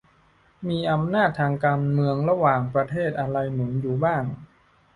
[0.67, 4.23] มีอำนาจทางการเมืองระหว่างประเทศอะไรหนุนอยู่บ้าง